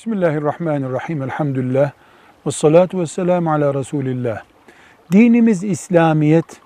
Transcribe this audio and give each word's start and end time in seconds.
Bismillahirrahmanirrahim. 0.00 1.22
Elhamdülillah. 1.22 1.90
Ve 2.46 2.50
salatu 2.50 3.00
ve 3.00 3.06
selamu 3.06 3.52
ala 3.52 3.74
Resulillah. 3.74 4.42
Dinimiz 5.12 5.64
İslamiyet, 5.64 6.60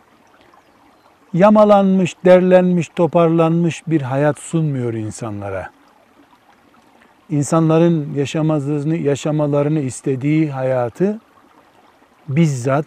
yamalanmış, 1.32 2.16
derlenmiş, 2.24 2.88
toparlanmış 2.88 3.82
bir 3.86 4.02
hayat 4.02 4.38
sunmuyor 4.38 4.94
insanlara. 4.94 5.70
İnsanların 7.30 8.14
yaşamazlığını, 8.14 8.96
yaşamalarını 8.96 9.80
istediği 9.80 10.50
hayatı 10.50 11.20
bizzat 12.28 12.86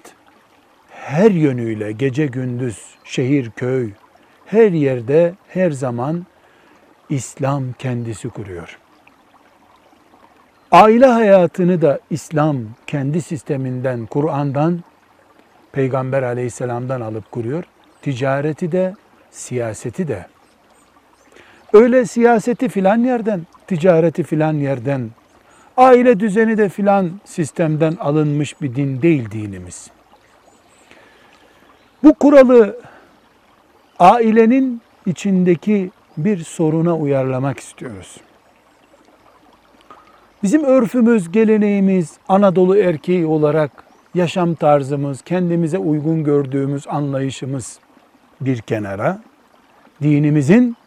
her 0.90 1.32
yönüyle 1.32 1.92
gece 1.92 2.26
gündüz, 2.26 2.80
şehir 3.04 3.52
köy, 3.52 3.92
her 4.46 4.72
yerde, 4.72 5.34
her 5.48 5.72
zaman 5.72 6.26
İslam 7.10 7.74
kendisi 7.74 8.30
kuruyor. 8.30 8.78
Aile 10.72 11.06
hayatını 11.06 11.82
da 11.82 12.00
İslam 12.10 12.58
kendi 12.88 13.22
sisteminden, 13.22 14.06
Kur'an'dan, 14.06 14.84
Peygamber 15.72 16.24
aleyhisselamdan 16.24 17.02
alıp 17.02 17.32
kuruyor. 17.32 17.64
Ticareti 18.02 18.72
de, 18.72 18.94
siyaseti 19.32 20.08
de. 20.08 20.26
Öyle 21.74 22.06
siyaseti 22.06 22.70
filan 22.70 22.98
yerden, 22.98 23.42
ticareti 23.68 24.24
filan 24.24 24.54
yerden, 24.54 25.10
aile 25.78 26.20
düzeni 26.20 26.58
de 26.58 26.70
filan 26.70 27.12
sistemden 27.26 27.96
alınmış 28.00 28.62
bir 28.62 28.76
din 28.76 29.02
değil 29.02 29.32
dinimiz. 29.32 29.92
Bu 32.04 32.14
kuralı 32.14 32.80
ailenin 34.00 34.82
içindeki 35.06 35.92
bir 36.18 36.44
soruna 36.44 36.98
uyarlamak 36.98 37.60
istiyoruz. 37.60 38.18
Bizim 40.48 40.64
örfümüz, 40.64 41.32
geleneğimiz, 41.32 42.18
Anadolu 42.28 42.78
erkeği 42.78 43.26
olarak 43.26 43.72
yaşam 44.16 44.56
tarzımız, 44.56 45.22
kendimize 45.22 45.78
uygun 45.78 46.24
gördüğümüz 46.24 46.88
anlayışımız 46.88 47.80
bir 48.42 48.62
kenara, 48.62 49.22
dinimizin 50.02 50.78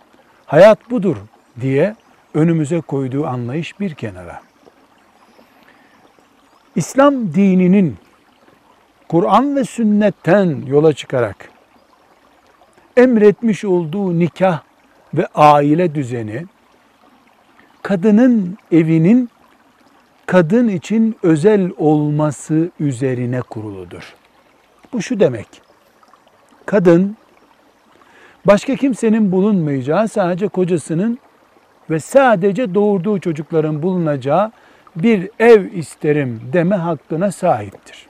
hayat 0.46 0.90
budur 0.90 1.16
diye 1.60 1.96
önümüze 2.34 2.80
koyduğu 2.80 3.26
anlayış 3.26 3.80
bir 3.80 3.94
kenara. 3.94 4.40
İslam 6.76 7.34
dininin 7.34 7.96
Kur'an 9.08 9.56
ve 9.56 9.64
sünnetten 9.64 10.62
yola 10.66 10.92
çıkarak 10.92 11.50
emretmiş 12.96 13.64
olduğu 13.64 14.18
nikah 14.18 14.62
ve 15.14 15.26
aile 15.34 15.94
düzeni 15.94 16.46
kadının 17.82 18.58
evinin 18.72 19.30
kadın 20.30 20.68
için 20.68 21.16
özel 21.22 21.70
olması 21.78 22.70
üzerine 22.80 23.42
kuruludur. 23.42 24.14
Bu 24.92 25.02
şu 25.02 25.20
demek. 25.20 25.46
Kadın 26.66 27.16
başka 28.46 28.76
kimsenin 28.76 29.32
bulunmayacağı 29.32 30.08
sadece 30.08 30.48
kocasının 30.48 31.18
ve 31.90 32.00
sadece 32.00 32.74
doğurduğu 32.74 33.20
çocukların 33.20 33.82
bulunacağı 33.82 34.52
bir 34.96 35.30
ev 35.38 35.72
isterim 35.72 36.40
deme 36.52 36.76
hakkına 36.76 37.32
sahiptir. 37.32 38.06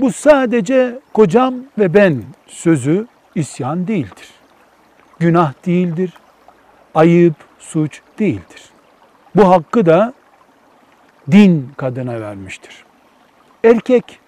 Bu 0.00 0.12
sadece 0.12 0.98
kocam 1.12 1.54
ve 1.78 1.94
ben 1.94 2.22
sözü 2.46 3.06
isyan 3.34 3.86
değildir. 3.88 4.28
Günah 5.18 5.52
değildir. 5.66 6.12
Ayıp, 6.94 7.34
suç 7.58 8.00
değildir. 8.18 8.62
Bu 9.36 9.48
hakkı 9.48 9.86
da 9.86 10.14
din 11.30 11.70
kadına 11.76 12.20
vermiştir. 12.20 12.84
Erkek 13.64 14.20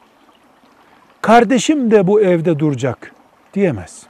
kardeşim 1.23 1.91
de 1.91 2.07
bu 2.07 2.21
evde 2.21 2.59
duracak 2.59 3.13
diyemez. 3.55 4.07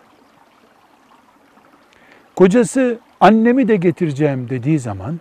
Kocası 2.37 2.99
annemi 3.21 3.69
de 3.69 3.77
getireceğim 3.77 4.51
dediği 4.51 4.79
zaman 4.79 5.21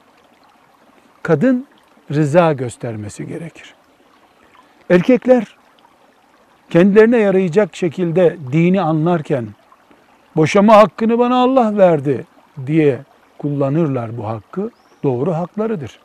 kadın 1.24 1.68
rıza 2.12 2.53
göstermesi 2.53 3.28
gerekir. 3.28 3.76
Erkekler 4.90 5.58
kendilerine 6.70 7.18
yarayacak 7.18 7.76
şekilde 7.76 8.38
dini 8.52 8.82
anlarken 8.82 9.47
boşama 10.36 10.78
hakkını 10.78 11.20
bana 11.20 11.36
Allah 11.44 11.78
verdi 11.78 12.26
diye 12.68 13.00
kullanırlar 13.38 14.18
bu 14.18 14.28
hakkı. 14.28 14.72
Doğru 15.03 15.34
haklarıdır. 15.34 16.00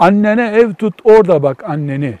Annene 0.00 0.46
ev 0.46 0.74
tut 0.74 0.94
orada 1.04 1.42
bak 1.42 1.64
anneni 1.64 2.18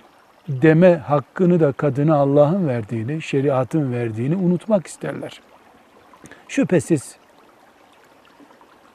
deme 0.48 0.96
hakkını 0.96 1.60
da 1.60 1.72
kadına 1.72 2.16
Allah'ın 2.16 2.68
verdiğini, 2.68 3.22
şeriatın 3.22 3.92
verdiğini 3.92 4.36
unutmak 4.36 4.86
isterler. 4.86 5.40
Şüphesiz 6.48 7.16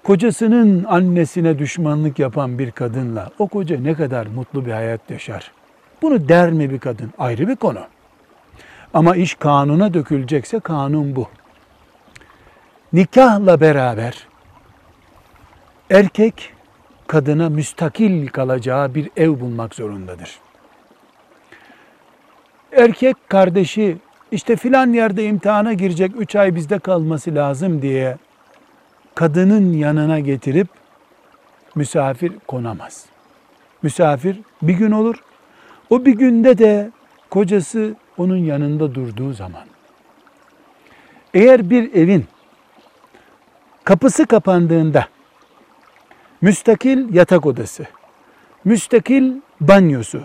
kocasının 0.03 0.84
annesine 0.84 1.59
düşmanlık 1.59 2.19
yapan 2.19 2.59
bir 2.59 2.72
kadınla 2.72 3.29
o 3.40 3.47
koca 3.47 3.79
ne 3.79 3.94
kadar 3.94 4.25
mutlu 4.28 4.66
bir 4.66 4.72
hayat 4.72 5.12
yaşar. 5.12 5.52
Bunu 6.02 6.29
der 6.29 6.52
mi 6.52 6.69
bir 6.69 6.79
kadın? 6.79 7.13
Ayrı 7.17 7.47
bir 7.47 7.56
konu. 7.56 7.81
Ama 8.94 9.16
iş 9.16 9.35
kanuna 9.35 9.94
dökülecekse 9.94 10.59
kanun 10.59 11.16
bu. 11.16 11.28
Nikahla 12.94 13.62
beraber 13.62 14.28
erkek 15.90 16.55
kadına 17.08 17.50
müstakil 17.50 18.28
kalacağı 18.28 18.96
bir 18.96 19.10
ev 19.18 19.40
bulmak 19.40 19.76
zorundadır. 19.76 20.40
Erkek 22.72 23.30
kardeşi 23.30 23.98
işte 24.32 24.56
filan 24.56 24.94
yerde 24.94 25.26
imtihana 25.26 25.74
girecek, 25.74 26.12
üç 26.18 26.36
ay 26.36 26.56
bizde 26.56 26.80
kalması 26.80 27.36
lazım 27.36 27.82
diye 27.82 28.18
kadının 29.16 29.74
yanına 29.74 30.20
getirip 30.20 30.68
misafir 31.76 32.34
konamaz. 32.48 33.06
Misafir 33.82 34.40
bir 34.62 34.74
gün 34.74 34.92
olur. 34.92 35.24
O 35.90 36.06
bir 36.06 36.14
günde 36.14 36.58
de 36.58 36.92
kocası 37.30 37.96
onun 38.18 38.38
yanında 38.38 38.96
durduğu 38.96 39.34
zaman. 39.34 39.64
Eğer 41.34 41.70
bir 41.70 41.94
evin 41.94 42.26
kapısı 43.84 44.26
kapandığında 44.26 45.08
müstakil 46.41 47.13
yatak 47.13 47.46
odası, 47.46 47.85
müstakil 48.66 49.34
banyosu, 49.62 50.22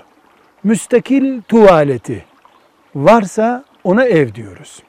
müstakil 0.65 1.43
tuvaleti 1.43 2.25
varsa 2.95 3.65
ona 3.85 4.05
ev 4.05 4.35
diyoruz. 4.35 4.83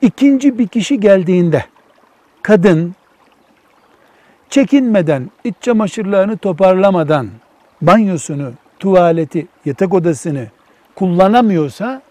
İkinci 0.00 0.58
bir 0.58 0.68
kişi 0.68 1.00
geldiğinde 1.00 1.64
kadın 2.42 2.94
çekinmeden, 4.50 5.30
iç 5.44 5.54
çamaşırlarını 5.60 6.36
toparlamadan 6.36 7.30
banyosunu, 7.82 8.52
tuvaleti, 8.78 9.46
yatak 9.64 9.94
odasını 9.94 10.46
kullanamıyorsa 10.94 12.02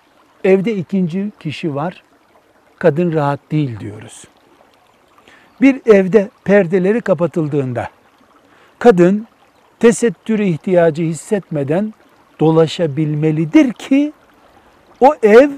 evde 0.44 0.76
ikinci 0.76 1.32
kişi 1.40 1.76
var. 1.76 2.04
Kadın 2.80 3.14
rahat 3.14 3.40
değil 3.52 3.80
diyoruz. 3.80 4.24
Bir 5.62 5.82
evde 5.86 6.30
perdeleri 6.44 7.02
kapatıldığında 7.02 7.90
kadın 8.80 9.28
tesettür 9.80 10.40
ihtiyacı 10.40 11.04
hissetmeden 11.04 11.94
dolaşabilmelidir 12.40 13.74
ki 13.74 14.14
o 15.00 15.16
ev 15.24 15.50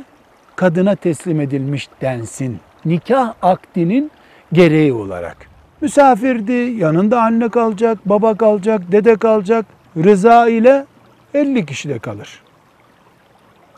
kadına 0.56 0.96
teslim 0.96 1.42
edilmiş 1.42 1.90
densin. 2.02 2.60
Nikah 2.86 3.34
akdinin 3.42 4.12
gereği 4.54 4.94
olarak. 4.94 5.38
Misafirdi, 5.82 6.52
yanında 6.52 7.22
anne 7.22 7.50
kalacak, 7.50 7.98
baba 8.06 8.38
kalacak, 8.38 8.82
dede 8.92 9.16
kalacak. 9.16 9.66
Rıza 9.98 10.50
ile 10.50 10.86
50 11.34 11.66
kişi 11.66 11.90
de 11.90 12.00
kalır. 12.00 12.42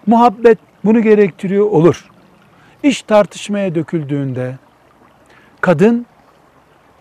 Muhabbet 0.08 0.58
bunu 0.86 1.02
gerektiriyor 1.02 1.66
olur. 1.66 2.10
İş 2.84 3.02
tartışmaya 3.02 3.76
döküldüğünde 3.76 4.56
kadın 5.62 6.06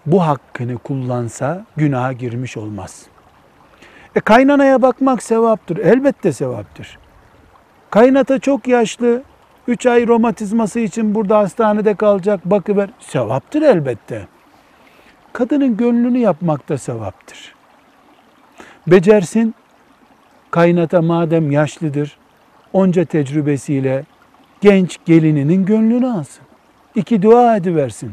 bu 0.07 0.27
hakkını 0.27 0.79
kullansa 0.79 1.65
günaha 1.77 2.19
girmiş 2.19 2.57
olmaz. 2.57 3.07
E 4.17 4.21
kaynanaya 4.21 4.83
bakmak 4.83 5.23
sevaptır. 5.23 5.77
Elbette 5.77 6.33
sevaptır. 6.33 6.99
Kaynata 7.91 8.39
çok 8.39 8.69
yaşlı, 8.69 9.23
3 9.69 9.87
ay 9.87 10.07
romatizması 10.07 10.81
için 10.81 11.15
burada 11.15 11.39
hastanede 11.39 11.95
kalacak 11.95 12.45
bakıver. 12.45 12.91
Sevaptır 13.01 13.63
elbette. 13.63 14.27
Kadının 15.33 15.77
gönlünü 15.77 16.19
yapmak 16.19 16.69
da 16.69 16.79
sevaptır. 16.79 17.55
Becersin, 18.87 19.55
kaynata 20.51 21.03
madem 21.03 21.51
yaşlıdır, 21.51 22.17
onca 22.73 23.05
tecrübesiyle 23.05 24.05
genç 24.61 24.99
gelininin 25.05 25.65
gönlünü 25.65 26.07
alsın. 26.07 26.45
İki 26.95 27.23
dua 27.23 27.57
ediversin. 27.57 28.13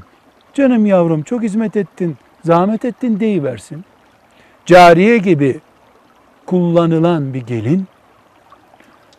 Canım 0.53 0.86
yavrum 0.86 1.24
çok 1.24 1.44
hizmet 1.44 1.75
ettin, 1.75 2.18
zahmet 2.45 2.86
ettin 2.86 3.19
deyiversin. 3.19 3.86
cariye 4.65 5.18
gibi 5.18 5.59
kullanılan 6.45 7.33
bir 7.33 7.42
gelin 7.42 7.86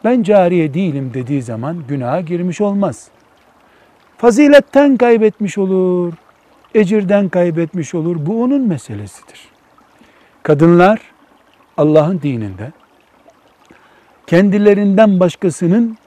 ben 0.05 0.23
cariye 0.23 0.75
değilim 0.75 1.11
dediği 1.14 1.43
zaman 1.43 1.84
günaha 1.88 2.26
girmiş 2.26 2.61
olmaz. 2.61 3.08
Faziletten 4.17 4.96
kaybetmiş 4.96 5.58
olur, 5.58 6.12
ecirden 6.75 7.29
kaybetmiş 7.29 7.94
olur. 7.94 8.17
Bu 8.26 8.43
onun 8.43 8.69
meselesidir. 8.69 9.49
Kadınlar 10.43 11.00
Allah'ın 11.76 12.20
dininde 12.23 12.73
kendilerinden 14.26 15.20
başkasının 15.20 15.99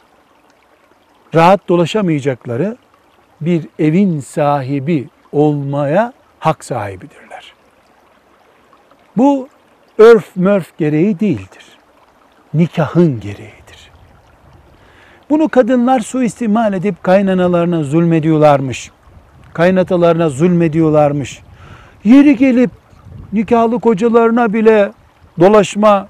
rahat 1.35 1.69
dolaşamayacakları 1.69 2.77
bir 3.41 3.67
evin 3.79 4.19
sahibi 4.19 5.07
olmaya 5.35 6.13
hak 6.39 6.65
sahibidirler. 6.65 7.53
Bu 9.17 9.47
örf 9.97 10.35
mörf 10.35 10.77
gereği 10.77 11.19
değildir. 11.19 11.65
Nikahın 12.53 13.19
gereğidir. 13.19 13.91
Bunu 15.29 15.49
kadınlar 15.49 15.99
suistimal 15.99 16.73
edip 16.73 17.03
kaynanalarına 17.03 17.83
zulmediyorlarmış. 17.83 18.91
Kaynatalarına 19.53 20.29
zulmediyorlarmış. 20.29 21.41
Yeri 22.03 22.35
gelip 22.35 22.71
nikahlı 23.33 23.79
kocalarına 23.79 24.53
bile 24.53 24.91
dolaşma 25.39 26.07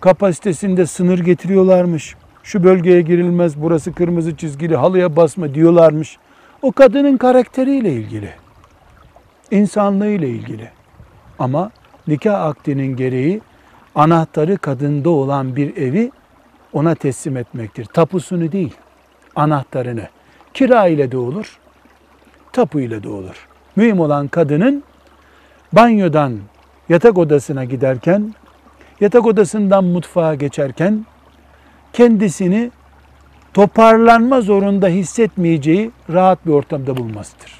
kapasitesinde 0.00 0.86
sınır 0.86 1.18
getiriyorlarmış. 1.18 2.14
Şu 2.42 2.64
bölgeye 2.64 3.00
girilmez, 3.00 3.62
burası 3.62 3.92
kırmızı 3.92 4.36
çizgili, 4.36 4.76
halıya 4.76 5.16
basma 5.16 5.54
diyorlarmış. 5.54 6.18
O 6.62 6.72
kadının 6.72 7.16
karakteriyle 7.16 7.92
ilgili, 7.92 8.30
insanlığıyla 9.50 10.28
ilgili. 10.28 10.70
Ama 11.38 11.70
nikah 12.08 12.44
akdinin 12.44 12.96
gereği 12.96 13.40
anahtarı 13.94 14.58
kadında 14.58 15.10
olan 15.10 15.56
bir 15.56 15.76
evi 15.76 16.10
ona 16.72 16.94
teslim 16.94 17.36
etmektir. 17.36 17.84
Tapusunu 17.84 18.52
değil, 18.52 18.74
anahtarını. 19.36 20.08
Kira 20.54 20.86
ile 20.86 21.12
de 21.12 21.16
olur, 21.16 21.58
tapu 22.52 22.80
ile 22.80 23.02
de 23.02 23.08
olur. 23.08 23.48
Mühim 23.76 24.00
olan 24.00 24.28
kadının 24.28 24.84
banyodan 25.72 26.38
yatak 26.88 27.18
odasına 27.18 27.64
giderken, 27.64 28.34
yatak 29.00 29.26
odasından 29.26 29.84
mutfağa 29.84 30.34
geçerken 30.34 31.06
kendisini 31.92 32.70
toparlanma 33.54 34.40
zorunda 34.40 34.88
hissetmeyeceği 34.88 35.90
rahat 36.12 36.46
bir 36.46 36.52
ortamda 36.52 36.96
bulmasıdır. 36.96 37.59